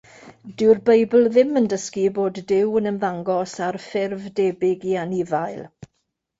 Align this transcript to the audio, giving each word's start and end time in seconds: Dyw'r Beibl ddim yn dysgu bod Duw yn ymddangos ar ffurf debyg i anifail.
Dyw'r 0.61 0.79
Beibl 0.87 1.27
ddim 1.35 1.59
yn 1.61 1.67
dysgu 1.73 2.07
bod 2.15 2.41
Duw 2.53 2.73
yn 2.81 2.89
ymddangos 2.93 3.55
ar 3.69 3.79
ffurf 3.87 4.27
debyg 4.43 4.91
i 4.95 5.01
anifail. 5.07 5.65